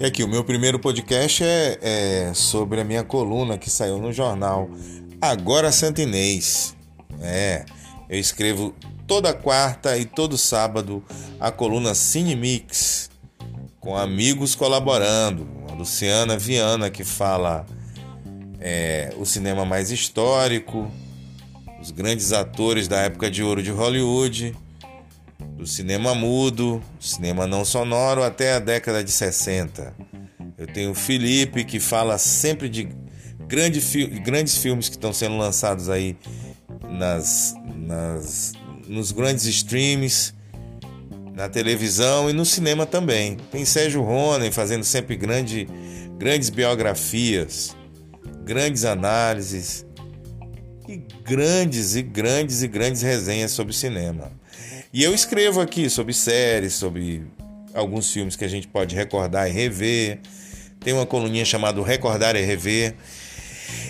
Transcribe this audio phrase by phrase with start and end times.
[0.00, 4.10] E aqui, o meu primeiro podcast é, é, sobre a minha coluna que saiu no
[4.10, 4.70] jornal
[5.20, 6.74] Agora Santa Inês.
[7.20, 7.66] É,
[8.08, 8.74] eu escrevo
[9.06, 11.04] toda quarta e todo sábado
[11.38, 13.10] a coluna Cine Mix,
[13.78, 15.46] com amigos colaborando.
[15.70, 17.66] A Luciana Viana, que fala
[18.58, 20.90] é, o cinema mais histórico,
[21.78, 24.56] os grandes atores da época de ouro de Hollywood
[25.60, 29.94] do cinema mudo, cinema não sonoro até a década de 60.
[30.56, 32.88] Eu tenho o Felipe que fala sempre de
[33.46, 36.16] grande fi grandes filmes que estão sendo lançados aí
[36.88, 38.54] nas, nas,
[38.88, 40.32] nos grandes streams,
[41.34, 43.36] na televisão e no cinema também.
[43.52, 45.68] Tem Sérgio Ronen fazendo sempre grande,
[46.16, 47.76] grandes biografias,
[48.44, 49.84] grandes análises
[50.88, 54.40] e grandes e grandes e grandes resenhas sobre cinema.
[54.92, 57.24] E eu escrevo aqui sobre séries, sobre
[57.72, 60.18] alguns filmes que a gente pode recordar e rever.
[60.80, 62.96] Tem uma coluninha chamada Recordar e Rever.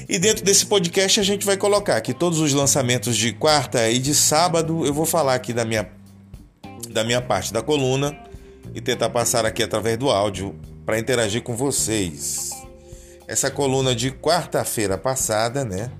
[0.07, 3.99] E dentro desse podcast a gente vai colocar aqui todos os lançamentos de quarta e
[3.99, 4.85] de sábado.
[4.85, 5.89] Eu vou falar aqui da minha,
[6.91, 8.15] da minha parte da coluna
[8.75, 12.51] e tentar passar aqui através do áudio para interagir com vocês.
[13.27, 15.91] Essa coluna de quarta-feira passada, né?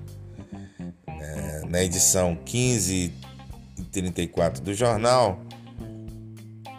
[1.07, 3.20] É, na edição 15
[3.91, 5.39] 34 do jornal,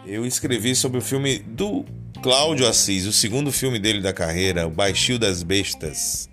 [0.05, 1.85] eu escrevi sobre o filme do
[2.21, 6.29] Cláudio Assis, o segundo filme dele da carreira, O Baixio das Bestas.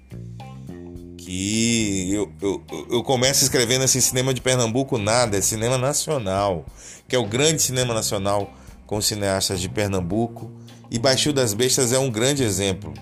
[1.17, 6.65] Que eu, eu, eu começo escrevendo assim: cinema de Pernambuco, nada, é cinema nacional,
[7.07, 8.53] que é o grande cinema nacional
[8.87, 10.51] com cineastas de Pernambuco.
[10.91, 12.93] E Baixio das Bestas é um grande exemplo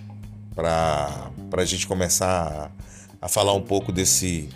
[0.54, 2.70] para a gente começar
[3.20, 4.48] a, a falar um pouco desse,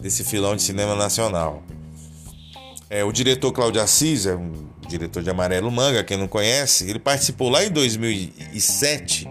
[0.00, 1.62] desse filão de cinema nacional.
[2.90, 4.50] É, o diretor Cláudio Assis, é um
[4.88, 9.28] diretor de Amarelo Manga, quem não conhece, ele participou lá em 2007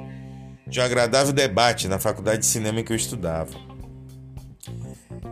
[0.68, 3.50] de um agradável debate na faculdade de cinema que eu estudava.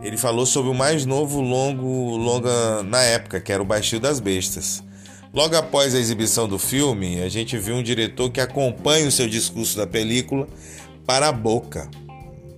[0.02, 4.18] Ele falou sobre o mais novo longo longa na época, que era o Baixio das
[4.18, 4.82] Bestas.
[5.32, 9.28] Logo após a exibição do filme, a gente viu um diretor que acompanha o seu
[9.28, 10.48] discurso da película
[11.06, 11.88] para a boca.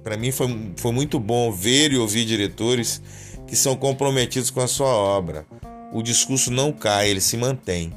[0.02, 3.02] Para mim foi, foi muito bom ver e ouvir diretores
[3.48, 5.46] que são comprometidos com a sua obra.
[5.92, 7.92] O discurso não cai, ele se mantém.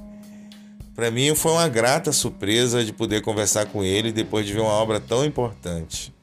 [0.96, 4.72] Para mim foi uma grata surpresa de poder conversar com ele depois de ver uma
[4.72, 6.14] obra tão importante.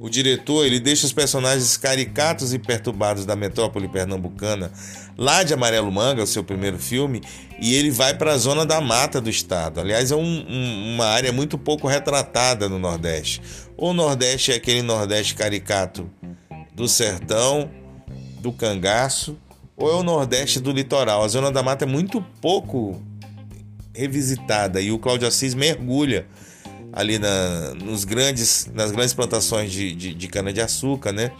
[0.00, 4.72] O diretor ele deixa os personagens caricatos e perturbados da metrópole pernambucana
[5.16, 7.20] lá de Amarelo Manga, o seu primeiro filme,
[7.60, 9.80] e ele vai para a zona da mata do estado.
[9.80, 13.42] Aliás, é um, um, uma área muito pouco retratada no Nordeste.
[13.76, 16.10] O Nordeste é aquele Nordeste caricato
[16.74, 17.70] do sertão,
[18.40, 19.36] do cangaço
[19.76, 21.22] ou é o nordeste do litoral.
[21.22, 23.00] A zona da mata é muito pouco
[23.94, 26.26] revisitada e o Cláudio Assis mergulha
[26.92, 31.30] ali na, nos grandes, nas grandes plantações de, de, de cana-de-açúcar, né?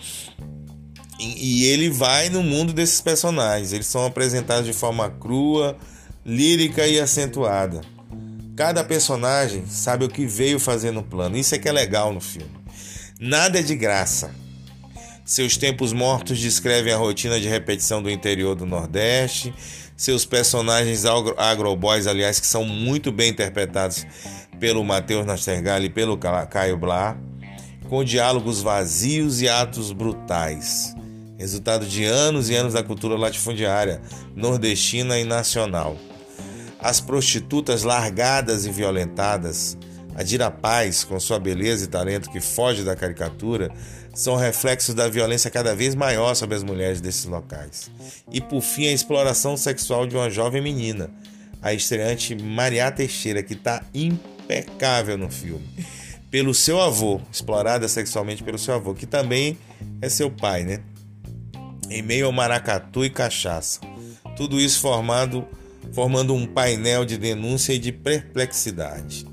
[1.19, 3.72] E, e ele vai no mundo desses personagens.
[3.72, 5.77] Eles são apresentados de forma crua,
[6.25, 7.81] lírica e acentuada.
[8.56, 11.37] Cada personagem sabe o que veio fazer no plano.
[11.37, 12.50] Isso é que é legal no filme.
[13.19, 14.34] Nada é de graça.
[15.31, 19.55] Seus tempos mortos descrevem a rotina de repetição do interior do Nordeste.
[19.97, 21.05] Seus personagens
[21.37, 24.05] agroboys, aliás, que são muito bem interpretados
[24.59, 27.17] pelo Matheus Nastergalli e pelo Caio Blá,
[27.89, 30.97] com diálogos vazios e atos brutais.
[31.39, 34.03] Resultado de anos e anos da cultura latifundiária,
[34.35, 35.97] nordestina e nacional.
[36.81, 39.79] As prostitutas largadas e violentadas,
[40.15, 43.71] a Dira Paz, com sua beleza e talento que foge da caricatura,
[44.15, 47.91] são reflexos da violência cada vez maior sobre as mulheres desses locais.
[48.31, 51.10] E por fim, a exploração sexual de uma jovem menina,
[51.62, 55.69] a estreante Maria Teixeira, que está impecável no filme.
[56.31, 59.59] Pelo seu avô, explorada sexualmente pelo seu avô, que também
[60.00, 60.81] é seu pai, né?
[61.88, 63.81] Em meio ao maracatu e cachaça.
[64.37, 65.47] Tudo isso formado,
[65.92, 69.29] formando um painel de denúncia e de perplexidade.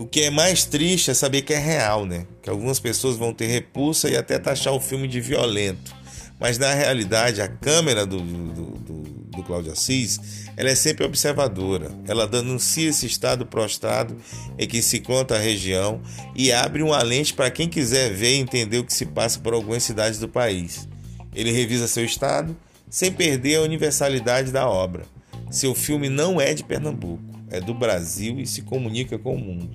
[0.00, 2.26] O que é mais triste é saber que é real, né?
[2.40, 5.94] Que algumas pessoas vão ter repulsa e até taxar o filme de violento.
[6.40, 10.18] Mas na realidade, a câmera do, do, do, do Cláudio Assis
[10.56, 11.90] ela é sempre observadora.
[12.08, 14.16] Ela denuncia esse estado prostrado
[14.58, 16.00] em que se encontra a região
[16.34, 19.52] e abre uma lente para quem quiser ver e entender o que se passa por
[19.52, 20.88] algumas cidades do país.
[21.34, 22.56] Ele revisa seu estado
[22.88, 25.04] sem perder a universalidade da obra.
[25.50, 29.70] Seu filme não é de Pernambuco, é do Brasil e se comunica com o mundo.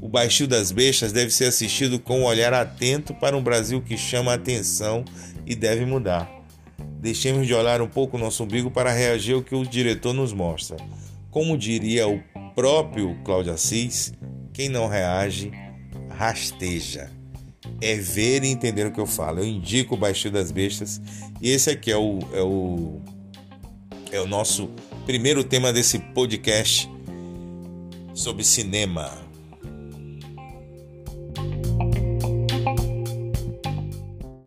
[0.00, 3.96] O Baixio das Bestas deve ser assistido com um olhar atento para um Brasil que
[3.96, 5.04] chama a atenção
[5.44, 6.30] e deve mudar.
[7.00, 10.76] Deixemos de olhar um pouco nosso umbigo para reagir ao que o diretor nos mostra.
[11.30, 12.20] Como diria o
[12.54, 14.12] próprio Cláudio Assis,
[14.52, 15.50] quem não reage,
[16.10, 17.10] rasteja.
[17.80, 19.40] É ver e entender o que eu falo.
[19.40, 21.00] Eu indico o Baixio das Bestas
[21.40, 23.00] e esse aqui é o, é o,
[24.12, 24.70] é o nosso
[25.06, 26.90] primeiro tema desse podcast
[28.12, 29.25] sobre cinema.